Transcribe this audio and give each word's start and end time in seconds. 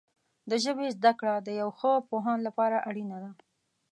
د 0.49 0.51
ژبې 0.63 0.87
زده 0.97 1.11
کړه 1.19 1.33
د 1.39 1.49
یو 1.61 1.69
ښه 1.79 1.91
پوهاند 2.09 2.41
لپاره 2.47 2.77
اړینه 2.89 3.17
ده. 3.23 3.31